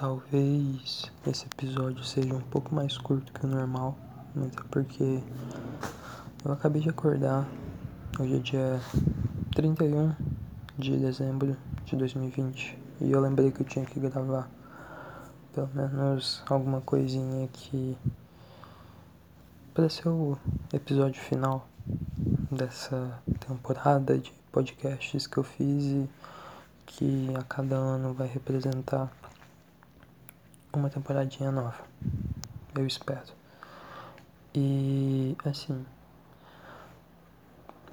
[0.00, 3.94] Talvez esse episódio seja um pouco mais curto que o normal,
[4.34, 5.22] mas é porque
[6.42, 7.46] eu acabei de acordar.
[8.18, 8.80] Hoje é dia
[9.54, 10.14] 31
[10.78, 14.48] de dezembro de 2020 e eu lembrei que eu tinha que gravar
[15.52, 17.94] pelo menos alguma coisinha que
[19.74, 20.38] para ser o
[20.72, 21.68] episódio final
[22.50, 26.10] dessa temporada de podcasts que eu fiz e
[26.86, 29.12] que a cada ano vai representar
[30.78, 31.82] uma temporadinha nova.
[32.74, 33.32] Eu espero.
[34.54, 35.84] E assim,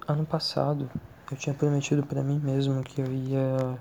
[0.06, 0.90] ano passado
[1.30, 3.78] eu tinha prometido para mim mesmo que eu ia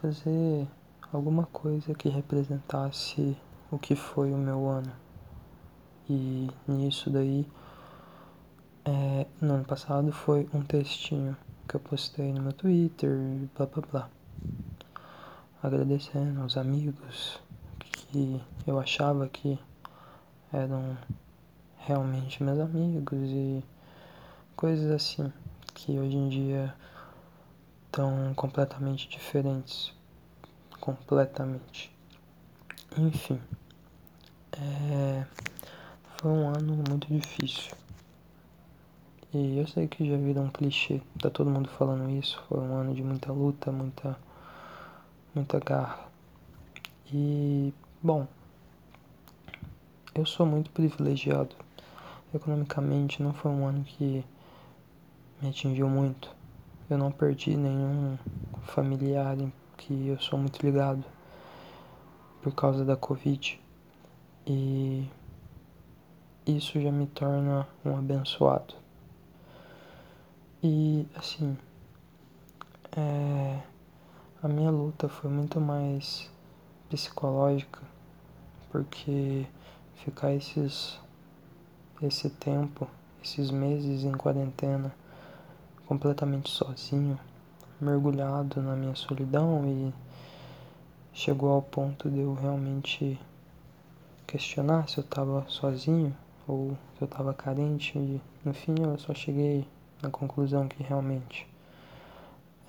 [0.00, 0.68] fazer
[1.12, 3.36] alguma coisa que representasse
[3.70, 4.92] o que foi o meu ano.
[6.08, 7.46] E nisso daí,
[8.84, 11.36] é, no ano passado foi um textinho
[11.68, 13.10] que eu postei no meu Twitter,
[13.56, 14.10] blá blá blá.
[15.62, 17.40] Agradecendo aos amigos,
[18.10, 19.58] que eu achava que
[20.52, 20.96] eram
[21.78, 23.62] realmente meus amigos e
[24.56, 25.32] coisas assim
[25.74, 26.74] que hoje em dia
[27.86, 29.92] estão completamente diferentes.
[30.80, 31.94] Completamente.
[32.96, 33.40] Enfim.
[34.52, 35.24] É,
[36.16, 37.76] foi um ano muito difícil.
[39.32, 42.42] E eu sei que já virou um clichê, tá todo mundo falando isso.
[42.48, 44.18] Foi um ano de muita luta, muita,
[45.34, 46.08] muita garra.
[47.12, 48.28] E Bom,
[50.14, 51.56] eu sou muito privilegiado.
[52.32, 54.24] Economicamente, não foi um ano que
[55.42, 56.32] me atingiu muito.
[56.88, 58.16] Eu não perdi nenhum
[58.62, 61.04] familiar em que eu sou muito ligado
[62.40, 63.60] por causa da Covid.
[64.46, 65.04] E
[66.46, 68.74] isso já me torna um abençoado.
[70.62, 71.58] E assim,
[72.96, 73.60] é,
[74.40, 76.30] a minha luta foi muito mais
[76.88, 77.80] psicológica,
[78.70, 79.46] porque
[79.96, 80.98] ficar esses
[82.00, 82.88] esse tempo,
[83.22, 84.94] esses meses em quarentena,
[85.86, 87.18] completamente sozinho,
[87.80, 89.92] mergulhado na minha solidão e
[91.12, 93.18] chegou ao ponto de eu realmente
[94.26, 96.14] questionar se eu estava sozinho
[96.46, 99.66] ou se eu estava carente e no fim eu só cheguei
[100.02, 101.48] na conclusão que realmente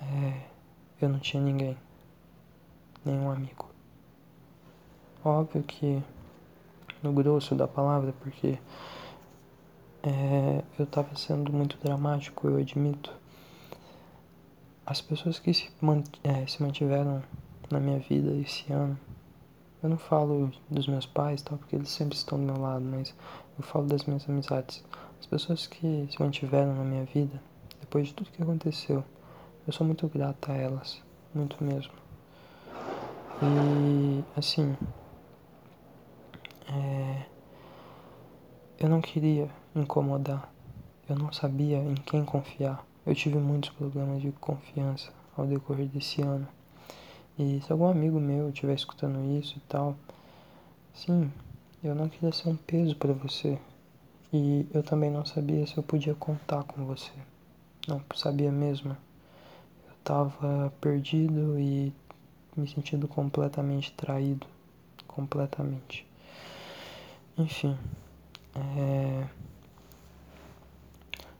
[0.00, 0.40] é,
[1.00, 1.76] eu não tinha ninguém,
[3.04, 3.69] nenhum amigo.
[5.22, 6.02] Óbvio que
[7.02, 8.58] no grosso da palavra, porque
[10.02, 13.12] é, eu estava sendo muito dramático, eu admito.
[14.86, 15.70] As pessoas que se,
[16.24, 17.22] é, se mantiveram
[17.70, 18.98] na minha vida esse ano,
[19.82, 23.14] eu não falo dos meus pais, tal, porque eles sempre estão do meu lado, mas
[23.58, 24.82] eu falo das minhas amizades.
[25.20, 27.40] As pessoas que se mantiveram na minha vida,
[27.78, 29.04] depois de tudo que aconteceu,
[29.66, 31.02] eu sou muito grato a elas,
[31.34, 31.92] muito mesmo.
[33.42, 34.76] E assim,
[36.72, 37.26] é,
[38.78, 40.52] eu não queria incomodar,
[41.08, 42.86] eu não sabia em quem confiar.
[43.04, 46.46] Eu tive muitos problemas de confiança ao decorrer desse ano.
[47.38, 49.96] E se algum amigo meu estiver escutando isso e tal,
[50.92, 51.32] sim,
[51.82, 53.58] eu não queria ser um peso para você.
[54.32, 57.12] E eu também não sabia se eu podia contar com você.
[57.88, 58.96] Não sabia mesmo.
[59.88, 61.92] Eu estava perdido e
[62.56, 64.46] me sentindo completamente traído.
[65.06, 66.09] Completamente.
[67.40, 67.74] Enfim,
[68.54, 69.26] é...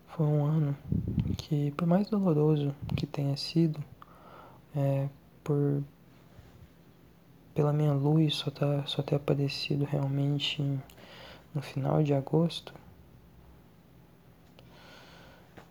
[0.09, 0.77] foi um ano
[1.37, 3.85] que, por mais doloroso que tenha sido,
[4.75, 5.11] é,
[5.45, 5.83] por
[7.55, 10.63] pela minha luz só, tá, só ter aparecido realmente
[11.55, 12.73] no final de agosto.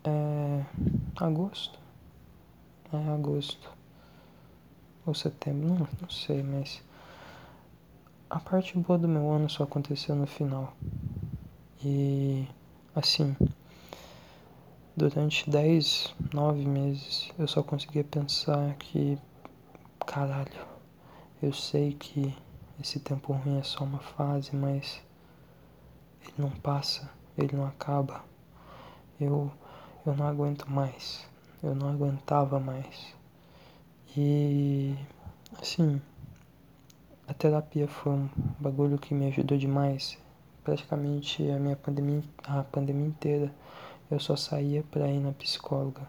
[0.04, 0.64] É,
[1.16, 1.76] agosto?
[2.92, 3.68] É agosto.
[5.04, 6.80] Ou setembro, não, não sei, mas
[8.30, 10.72] a parte boa do meu ano só aconteceu no final.
[11.84, 12.46] E
[12.94, 13.36] assim,
[14.96, 19.18] durante 10, 9 meses eu só conseguia pensar que
[20.06, 20.66] caralho,
[21.42, 22.32] eu sei que
[22.80, 25.02] esse tempo ruim é só uma fase, mas
[26.22, 28.24] ele não passa, ele não acaba.
[29.20, 29.50] Eu
[30.06, 31.28] eu não aguento mais.
[31.62, 33.14] Eu não aguentava mais.
[34.16, 34.96] E
[35.60, 36.00] assim,
[37.30, 38.28] a terapia foi um
[38.58, 40.18] bagulho que me ajudou demais.
[40.64, 43.54] Praticamente a minha pandemia, a pandemia inteira,
[44.10, 46.02] eu só saía pra ir na psicóloga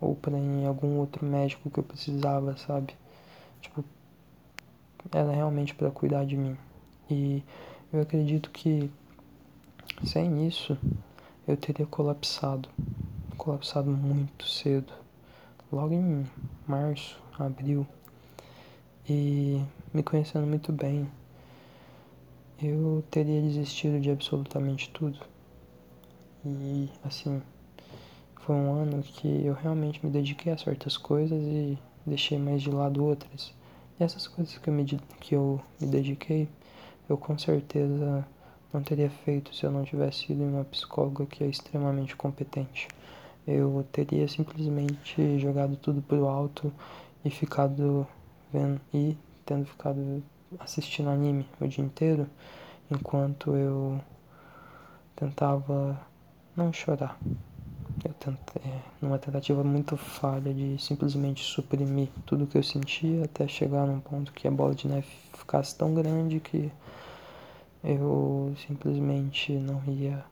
[0.00, 2.92] ou pra ir em algum outro médico que eu precisava, sabe?
[3.60, 3.84] Tipo,
[5.12, 6.56] era realmente para cuidar de mim.
[7.08, 7.44] E
[7.92, 8.90] eu acredito que
[10.02, 10.76] sem isso
[11.46, 12.68] eu teria colapsado,
[13.36, 14.92] colapsado muito cedo,
[15.70, 16.26] logo em
[16.66, 17.86] março, abril.
[19.06, 19.62] E
[19.92, 21.06] me conhecendo muito bem,
[22.62, 25.18] eu teria desistido de absolutamente tudo.
[26.42, 27.42] E assim,
[28.36, 32.70] foi um ano que eu realmente me dediquei a certas coisas e deixei mais de
[32.70, 33.52] lado outras.
[34.00, 34.84] E essas coisas que eu me,
[35.20, 36.48] que eu me dediquei,
[37.06, 38.26] eu com certeza
[38.72, 42.88] não teria feito se eu não tivesse ido em uma psicóloga que é extremamente competente.
[43.46, 46.72] Eu teria simplesmente jogado tudo pro alto
[47.22, 48.06] e ficado
[48.54, 50.22] vendo e tendo ficado
[50.60, 52.28] assistindo anime o dia inteiro
[52.88, 54.00] enquanto eu
[55.16, 56.00] tentava
[56.56, 57.18] não chorar.
[58.04, 63.48] Eu tentei, é, numa tentativa muito falha de simplesmente suprimir tudo que eu sentia até
[63.48, 66.70] chegar num ponto que a bola de neve ficasse tão grande que
[67.82, 70.24] eu simplesmente não ia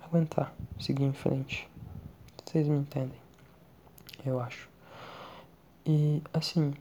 [0.00, 1.68] aguentar seguir em frente.
[2.44, 3.18] Vocês me entendem,
[4.24, 4.68] eu acho.
[5.84, 6.74] E assim,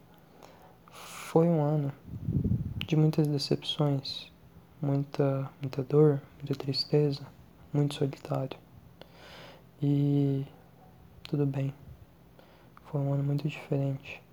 [1.35, 1.91] foi um ano
[2.87, 4.31] de muitas decepções,
[4.81, 7.27] muita, muita dor, muita tristeza,
[7.73, 8.57] muito solitário.
[9.83, 10.45] E
[11.23, 11.73] tudo bem.
[12.85, 14.23] Foi um ano muito diferente.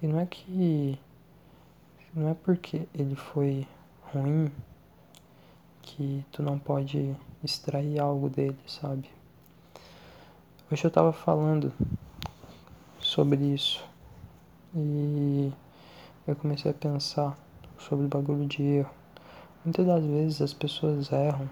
[0.00, 0.96] E não é que.
[2.14, 3.66] Não é porque ele foi
[4.12, 4.48] ruim
[5.82, 9.10] que tu não pode extrair algo dele, sabe?
[10.70, 11.72] Hoje eu tava falando
[13.00, 13.84] sobre isso
[14.72, 15.52] e
[16.28, 17.34] eu comecei a pensar
[17.78, 18.90] sobre o bagulho de erro.
[19.64, 21.48] Muitas das vezes as pessoas erram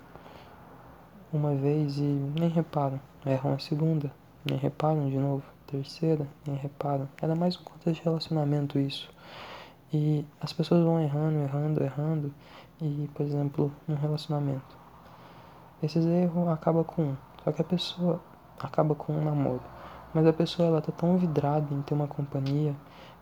[1.32, 2.02] uma vez e
[2.38, 4.12] nem reparam, erram a segunda,
[4.44, 7.08] nem reparam de novo, terceira, nem reparam.
[7.22, 9.10] Era mais um contexto de relacionamento isso.
[9.90, 12.34] E as pessoas vão errando, errando, errando
[12.78, 14.76] e, por exemplo, num relacionamento.
[15.82, 18.20] Esses erros acabam com um, só que a pessoa
[18.60, 19.62] acaba com um namoro.
[20.12, 22.74] Mas a pessoa ela tá tão vidrada em ter uma companhia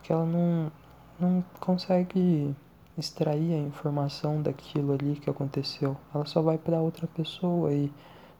[0.03, 0.71] que ela não,
[1.19, 2.55] não consegue
[2.97, 5.97] extrair a informação daquilo ali que aconteceu.
[6.15, 7.93] Ela só vai para outra pessoa e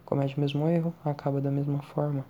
[0.05, 2.25] comete o mesmo erro, acaba da mesma forma.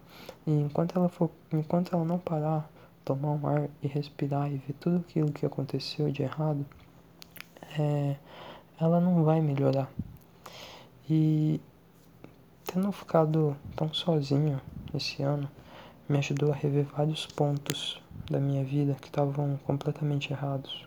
[0.46, 2.68] E enquanto ela for, enquanto ela não parar,
[3.04, 6.64] tomar um ar e respirar e ver tudo aquilo que aconteceu de errado,
[7.78, 8.16] é,
[8.80, 9.90] ela não vai melhorar.
[11.08, 11.60] E
[12.64, 14.60] tendo ficado tão sozinho
[14.94, 15.48] esse ano,
[16.08, 20.86] me ajudou a rever vários pontos da minha vida que estavam completamente errados.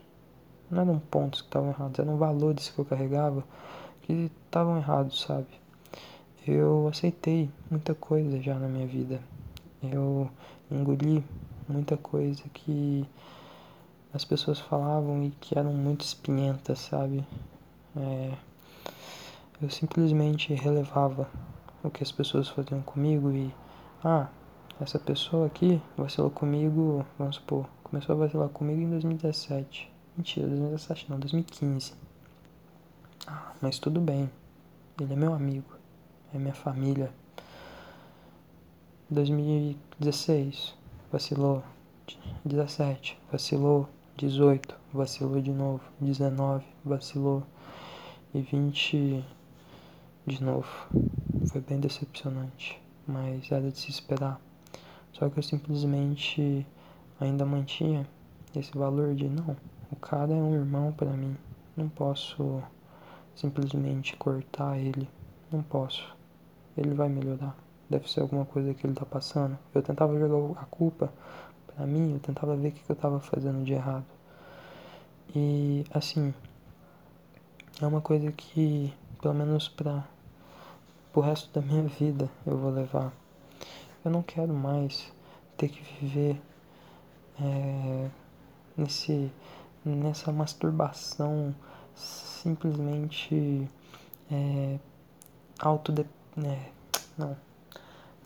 [0.70, 3.42] Não eram pontos que estavam errados, eram valores que eu carregava
[4.02, 5.46] que estavam errados, sabe?
[6.46, 9.20] Eu aceitei muita coisa já na minha vida.
[9.82, 10.30] Eu
[10.70, 11.22] engoli
[11.68, 13.04] muita coisa que
[14.14, 17.22] as pessoas falavam e que eram muito espinhentas, sabe?
[17.94, 18.32] É,
[19.60, 21.28] eu simplesmente relevava
[21.82, 23.52] o que as pessoas faziam comigo e,
[24.02, 24.28] ah,
[24.80, 29.90] essa pessoa aqui vacilou comigo, vamos supor, começou a vacilar comigo em 2017.
[30.16, 31.94] Mentira, 2017 não, 2015.
[33.26, 34.30] Ah, mas tudo bem,
[35.00, 35.70] ele é meu amigo,
[36.34, 37.12] é minha família.
[39.10, 40.74] 2016,
[41.10, 41.62] vacilou.
[42.44, 43.88] 17, vacilou.
[44.16, 45.82] 18, vacilou de novo.
[46.00, 47.42] 19, vacilou
[48.34, 49.24] e 20
[50.26, 50.68] de novo.
[51.50, 54.40] Foi bem decepcionante, mas era de se esperar.
[55.18, 56.64] Só que eu simplesmente
[57.20, 58.06] ainda mantinha
[58.54, 59.56] esse valor de não,
[59.90, 61.36] o cara é um irmão para mim.
[61.76, 62.62] Não posso
[63.34, 65.08] simplesmente cortar ele.
[65.50, 66.14] Não posso.
[66.76, 67.56] Ele vai melhorar.
[67.90, 69.58] Deve ser alguma coisa que ele tá passando.
[69.74, 71.12] Eu tentava jogar a culpa
[71.74, 74.04] para mim, eu tentava ver o que eu tava fazendo de errado.
[75.34, 76.34] E assim,
[77.80, 80.04] é uma coisa que, pelo menos para
[81.14, 83.12] o resto da minha vida, eu vou levar.
[84.08, 85.12] Eu não quero mais
[85.54, 86.40] ter que viver
[87.38, 88.08] é,
[88.74, 89.30] nesse,
[89.84, 91.54] nessa masturbação
[91.94, 93.68] simplesmente
[94.32, 94.78] é,
[95.58, 96.06] autode...
[96.42, 96.58] É,
[97.18, 97.36] não.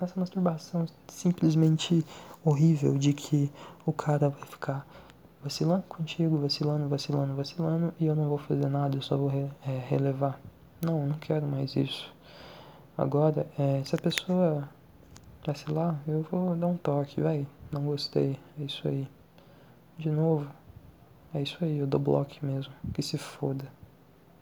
[0.01, 2.07] Nessa masturbação simplesmente
[2.45, 3.51] horrível de que
[3.85, 4.87] o cara vai ficar
[5.43, 9.51] vacilando contigo, vacilando, vacilando, vacilando, e eu não vou fazer nada, eu só vou re,
[9.67, 10.39] é, relevar.
[10.81, 12.15] Não, não quero mais isso.
[12.97, 14.69] Agora, é, se a pessoa
[15.45, 17.47] vacilar, eu vou dar um toque, vai.
[17.71, 19.09] Não gostei, é isso aí.
[19.99, 20.49] De novo,
[21.35, 23.65] é isso aí, eu dou bloco mesmo, que se foda.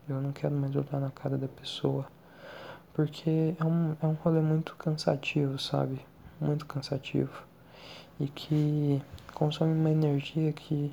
[0.09, 2.07] Eu não quero mais olhar na cara da pessoa.
[2.93, 6.01] Porque é um, é um rolê muito cansativo, sabe?
[6.41, 7.45] Muito cansativo.
[8.19, 9.01] E que
[9.33, 10.93] consome uma energia que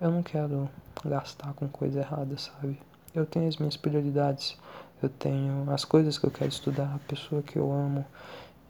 [0.00, 0.68] eu não quero
[1.04, 2.80] gastar com coisa errada, sabe?
[3.14, 4.56] Eu tenho as minhas prioridades,
[5.02, 8.04] eu tenho as coisas que eu quero estudar, a pessoa que eu amo,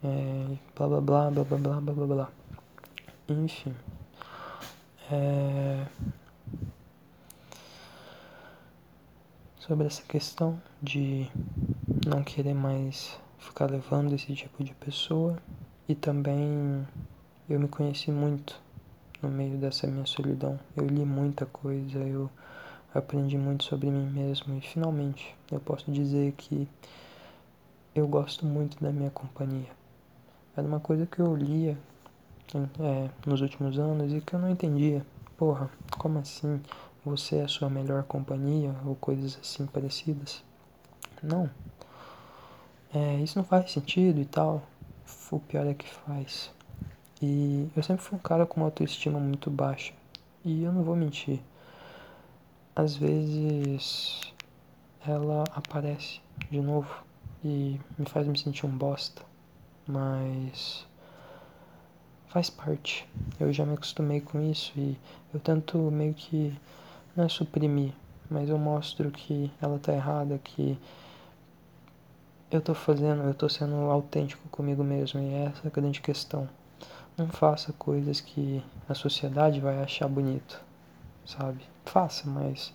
[0.03, 2.29] é, blá blá blá blá blá blá blá blá.
[3.29, 3.73] Enfim.
[5.11, 5.85] É...
[9.67, 11.27] sobre essa questão de
[12.05, 15.39] não querer mais ficar levando esse tipo de pessoa
[15.89, 16.85] e também
[17.49, 18.61] eu me conheci muito
[19.23, 20.59] no meio dessa minha solidão.
[20.77, 22.29] Eu li muita coisa, eu
[22.93, 26.67] aprendi muito sobre mim mesmo e finalmente eu posso dizer que
[27.95, 29.69] eu gosto muito da minha companhia.
[30.57, 31.77] Era uma coisa que eu lia
[32.79, 35.05] é, nos últimos anos e que eu não entendia.
[35.37, 36.61] Porra, como assim?
[37.03, 40.43] Você é a sua melhor companhia ou coisas assim parecidas?
[41.21, 41.49] Não.
[42.93, 44.63] É, isso não faz sentido e tal.
[45.29, 46.51] O pior é que faz.
[47.21, 49.93] E eu sempre fui um cara com uma autoestima muito baixa.
[50.43, 51.41] E eu não vou mentir.
[52.73, 54.33] Às vezes
[55.05, 57.03] ela aparece de novo
[57.43, 59.21] e me faz me sentir um bosta.
[59.87, 60.85] Mas
[62.27, 63.07] faz parte.
[63.39, 64.97] Eu já me acostumei com isso e
[65.33, 66.53] eu tento meio que
[67.15, 67.93] não é suprimir,
[68.29, 70.77] mas eu mostro que ela tá errada, que
[72.51, 76.49] eu tô fazendo, eu tô sendo autêntico comigo mesmo e é essa a grande questão.
[77.17, 80.61] Não faça coisas que a sociedade vai achar bonito,
[81.25, 81.61] sabe?
[81.85, 82.73] Faça, mas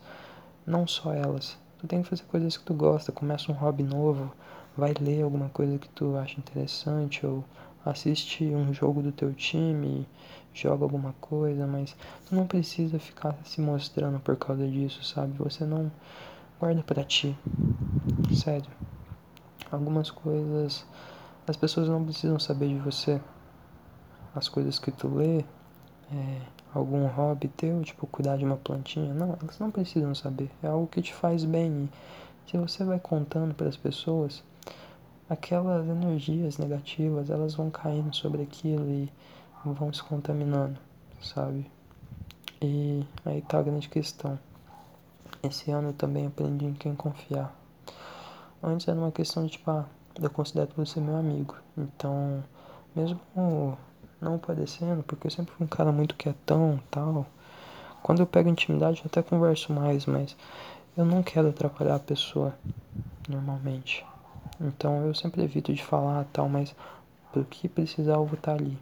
[0.66, 1.58] não só elas.
[1.78, 4.32] Tu tem que fazer coisas que tu gosta, começa um hobby novo,
[4.80, 7.44] vai ler alguma coisa que tu acha interessante ou
[7.84, 10.08] assiste um jogo do teu time,
[10.52, 11.96] joga alguma coisa, mas
[12.28, 15.34] tu não precisa ficar se mostrando por causa disso, sabe?
[15.38, 15.92] Você não
[16.58, 17.36] guarda para ti.
[18.32, 18.70] Sério.
[19.70, 20.84] Algumas coisas
[21.46, 23.20] as pessoas não precisam saber de você.
[24.34, 25.38] As coisas que tu lê,
[26.12, 26.40] é,
[26.72, 30.48] algum hobby teu, tipo cuidar de uma plantinha, não, elas não precisam saber.
[30.62, 31.88] É algo que te faz bem.
[32.46, 34.44] E se você vai contando para as pessoas,
[35.30, 39.08] aquelas energias negativas, elas vão caindo sobre aquilo e
[39.64, 40.76] vão se contaminando,
[41.22, 41.70] sabe?
[42.60, 44.36] E aí tá a grande questão.
[45.40, 47.54] Esse ano eu também aprendi em quem confiar.
[48.60, 49.86] Antes era uma questão de, tipo, ah,
[50.20, 51.56] eu considero você meu amigo.
[51.78, 52.42] Então,
[52.94, 53.20] mesmo
[54.20, 57.24] não parecendo, porque eu sempre fui um cara muito quietão tal.
[58.02, 60.36] Quando eu pego intimidade, eu até converso mais, mas
[60.96, 62.52] eu não quero atrapalhar a pessoa,
[63.28, 64.04] normalmente.
[64.60, 66.74] Então eu sempre evito de falar tal, mas
[67.32, 68.76] por que precisar eu vou estar ali.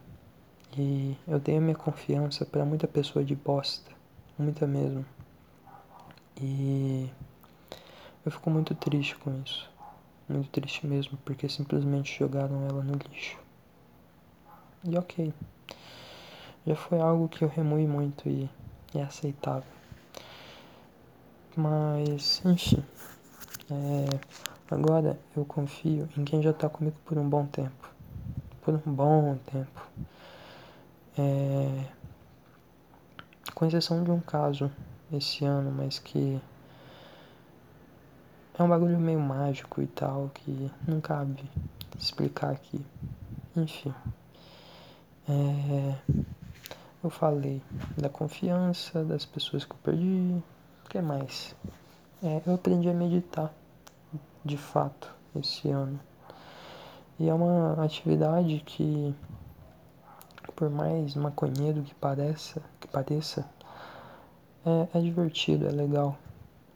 [0.77, 3.91] E eu dei a minha confiança para muita pessoa de bosta,
[4.39, 5.05] muita mesmo.
[6.41, 7.09] E
[8.25, 9.69] eu fico muito triste com isso.
[10.29, 13.39] Muito triste mesmo, porque simplesmente jogaram ela no lixo.
[14.85, 15.33] E ok.
[16.67, 18.49] Já foi algo que eu remui muito e
[18.95, 19.71] é aceitável.
[21.57, 22.85] Mas, enfim.
[23.71, 27.91] É, Agora eu confio em quem já está comigo por um bom tempo.
[28.61, 29.83] Por um bom tempo.
[31.19, 31.85] É...
[33.55, 34.71] Com exceção de um caso
[35.11, 36.39] esse ano, mas que
[38.59, 41.43] é um bagulho meio mágico e tal, que não cabe
[41.99, 42.85] explicar aqui.
[43.57, 43.95] Enfim.
[45.27, 45.95] É...
[47.03, 47.63] Eu falei
[47.97, 50.43] da confiança, das pessoas que eu perdi.
[50.85, 51.57] O que mais?
[52.23, 53.51] É, eu aprendi a meditar
[54.49, 56.01] de fato esse ano.
[57.21, 59.15] E é uma atividade que,
[60.57, 63.45] por mais maconheiro que pareça, que pareça,
[64.65, 66.17] é, é divertido, é legal.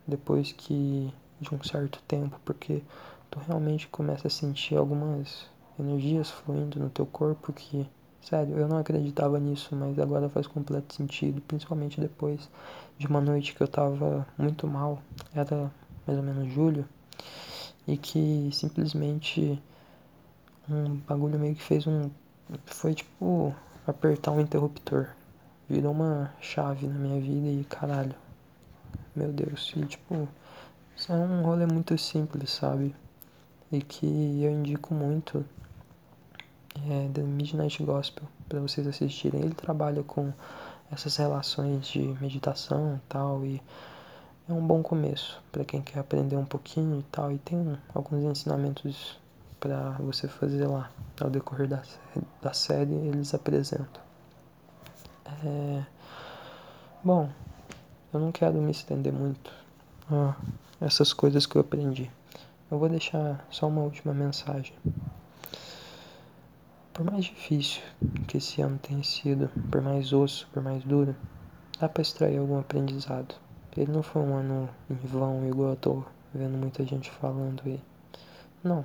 [0.07, 2.83] Depois que de um certo tempo, porque
[3.31, 5.47] tu realmente começa a sentir algumas
[5.79, 7.89] energias fluindo no teu corpo que,
[8.21, 12.49] sério, eu não acreditava nisso, mas agora faz completo sentido, principalmente depois
[12.99, 15.01] de uma noite que eu tava muito mal,
[15.35, 15.71] era
[16.07, 16.85] mais ou menos julho,
[17.87, 19.61] e que simplesmente
[20.69, 22.11] um bagulho meio que fez um.
[22.67, 23.55] Foi tipo
[23.87, 25.09] apertar um interruptor.
[25.69, 28.15] Virou uma chave na minha vida e caralho.
[29.15, 29.73] Meu Deus.
[29.77, 30.29] E tipo.
[31.09, 32.95] É um rolê muito simples, sabe?
[33.73, 34.07] E que
[34.43, 35.45] eu indico muito.
[36.89, 39.41] É The Midnight Gospel para vocês assistirem.
[39.43, 40.33] Ele trabalha com
[40.91, 43.63] essas relações de meditação e tal e
[44.49, 47.31] é um bom começo para quem quer aprender um pouquinho e tal.
[47.31, 49.19] E tem alguns ensinamentos
[49.61, 50.91] para você fazer lá.
[51.21, 51.83] Ao decorrer da,
[52.41, 54.03] da série, eles apresentam.
[55.45, 55.85] É...
[57.05, 57.29] Bom,
[58.13, 59.53] eu não quero me estender muito
[60.11, 60.37] a
[60.81, 62.11] essas coisas que eu aprendi.
[62.71, 64.75] Eu vou deixar só uma última mensagem.
[66.93, 67.83] Por mais difícil
[68.27, 71.15] que esse ano tenha sido, por mais osso, por mais duro,
[71.79, 73.35] dá para extrair algum aprendizado.
[73.77, 77.81] Ele não foi um ano em vão, igual eu tô vendo muita gente falando aí.
[78.63, 78.85] Não.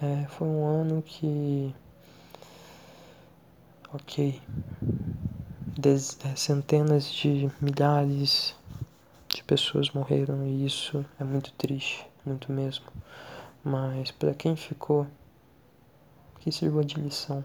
[0.00, 1.74] É, foi um ano que.
[3.92, 4.40] Ok.
[5.82, 8.54] É, centenas de milhares,
[9.28, 12.84] de pessoas morreram e isso é muito triste, muito mesmo.
[13.64, 15.06] Mas para quem ficou,
[16.40, 17.42] que sirva de lição.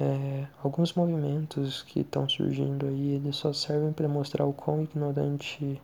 [0.00, 5.80] É, alguns movimentos que estão surgindo aí, eles só servem para mostrar o quão ignorante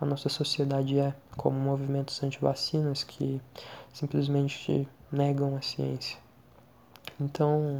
[0.00, 3.40] a nossa sociedade é, como movimentos anti-vacinas que
[3.92, 6.18] simplesmente negam a ciência.
[7.18, 7.78] Então,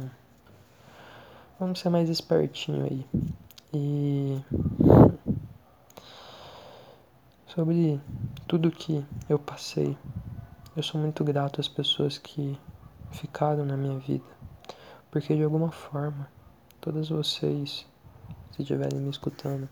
[1.59, 3.05] vamos ser mais espertinho aí.
[3.73, 4.43] E
[7.47, 8.01] sobre
[8.47, 9.97] tudo que eu passei,
[10.75, 12.57] eu sou muito grato às pessoas que
[13.11, 14.23] ficaram na minha vida,
[15.11, 16.27] porque de alguma forma,
[16.79, 17.85] todas vocês,
[18.51, 19.69] se estiverem me escutando,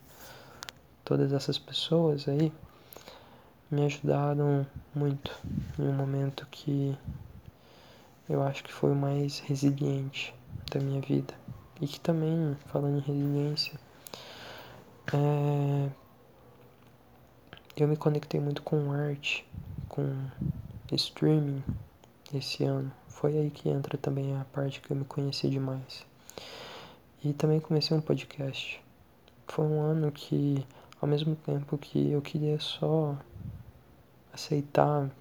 [1.05, 2.51] todas essas pessoas aí,
[3.71, 5.31] me ajudaram muito
[5.79, 6.97] em um momento que
[8.27, 10.35] eu acho que foi o mais resiliente
[10.71, 11.33] da minha vida.
[11.81, 13.79] E que também, falando em resiliência,
[15.13, 15.89] é...
[17.77, 19.47] eu me conectei muito com arte,
[19.87, 20.29] com
[20.91, 21.63] streaming
[22.33, 22.98] esse ano.
[23.19, 26.05] Foi aí que entra também a parte que eu me conheci demais.
[27.21, 28.81] E também comecei um podcast.
[29.45, 30.65] Foi um ano que,
[31.01, 33.17] ao mesmo tempo que eu queria só
[34.31, 35.11] aceitar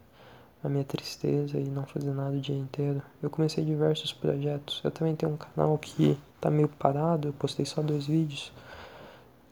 [0.63, 4.81] a minha tristeza e não fazer nada o dia inteiro, eu comecei diversos projetos.
[4.85, 8.53] Eu também tenho um canal que tá meio parado, eu postei só dois vídeos,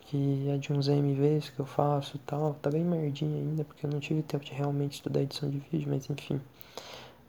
[0.03, 2.55] que é de uns MVs que eu faço e tal.
[2.63, 5.89] Tá bem merdinha ainda, porque eu não tive tempo de realmente estudar edição de vídeo,
[5.91, 6.41] mas enfim.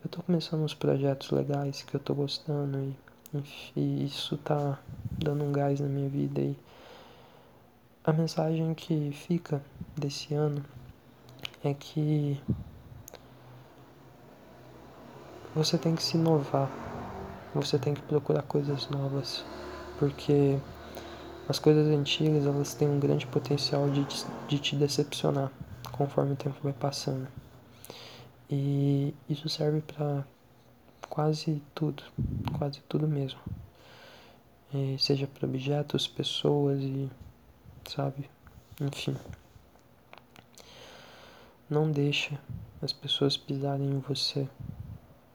[0.04, 2.78] Eu tô começando uns projetos legais que eu tô gostando
[3.34, 3.44] e,
[3.76, 4.78] e isso tá
[5.18, 6.56] dando um gás na minha vida e
[8.04, 9.60] a mensagem que fica
[9.98, 10.64] desse ano
[11.64, 12.40] é que
[15.56, 16.70] você tem que se inovar,
[17.56, 19.44] você tem que procurar coisas novas,
[19.98, 20.60] porque
[21.50, 24.06] as coisas antigas elas têm um grande potencial de,
[24.48, 25.52] de te decepcionar
[25.92, 27.28] conforme o tempo vai passando.
[28.50, 30.26] E isso serve para
[31.10, 32.04] quase tudo,
[32.58, 33.40] quase tudo mesmo.
[34.74, 37.10] E seja para objetos, pessoas e
[37.90, 38.30] sabe,
[38.80, 39.16] enfim.
[41.70, 42.40] Não deixa
[42.82, 44.48] as pessoas pisarem em você.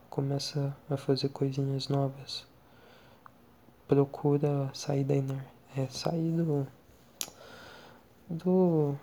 [0.09, 2.47] Começa a fazer coisinhas novas.
[3.87, 5.53] Procura sair da inércia.
[5.77, 6.67] É, sair do.
[8.29, 8.95] do.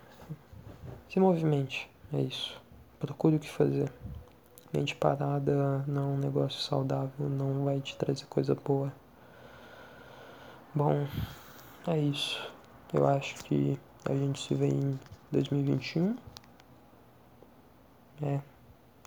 [1.08, 1.90] se movimente.
[2.14, 2.60] É isso.
[3.00, 3.92] Procure o que fazer.
[4.74, 8.94] Mente parada não é um negócio saudável, não vai te trazer coisa boa.
[10.76, 11.08] Bom,
[11.88, 12.40] é isso.
[12.94, 15.00] Eu acho que a gente se vê em
[15.32, 16.16] 2021.
[18.22, 18.40] É,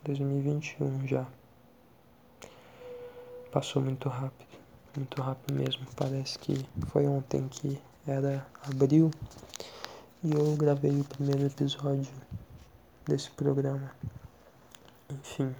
[0.04, 1.26] 2021 já.
[3.52, 4.58] Passou muito rápido,
[4.96, 5.86] muito rápido mesmo.
[5.94, 9.10] Parece que foi ontem que era abril
[10.24, 12.10] e eu gravei o primeiro episódio
[13.06, 13.90] desse programa.
[15.10, 15.54] Enfim,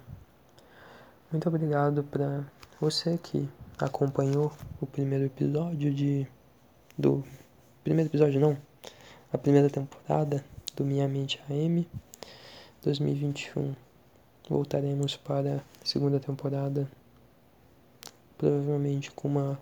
[1.31, 2.43] muito obrigado para
[2.79, 4.51] você que acompanhou
[4.81, 6.27] o primeiro episódio de
[6.97, 7.23] do
[7.83, 8.57] primeiro episódio não,
[9.31, 10.43] a primeira temporada
[10.75, 11.87] do Minha Mente AM
[12.83, 13.73] 2021.
[14.49, 16.87] Voltaremos para a segunda temporada,
[18.37, 19.59] provavelmente com uma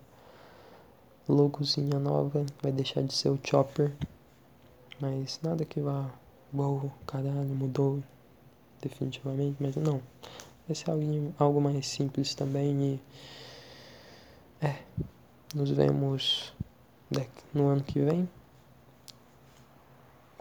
[1.28, 3.92] logozinha nova, vai deixar de ser o Chopper,
[5.00, 6.10] mas nada que vá,
[6.54, 8.02] uau, caralho, mudou
[8.80, 10.02] definitivamente, mas não.
[10.66, 13.00] Vai ser algo, algo mais simples também e.
[14.64, 14.82] É.
[15.54, 16.54] Nos vemos
[17.52, 18.28] no ano que vem.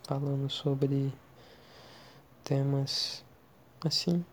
[0.04, 1.14] Falando sobre
[2.44, 3.24] temas
[3.86, 4.26] assim,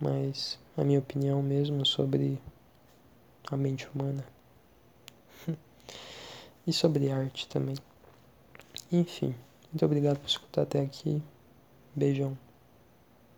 [0.00, 2.40] mas a minha opinião mesmo sobre
[3.50, 4.24] a mente humana.
[6.66, 7.76] e sobre arte também.
[8.90, 9.34] Enfim,
[9.72, 11.22] muito obrigado por escutar até aqui.
[11.94, 12.36] Beijão.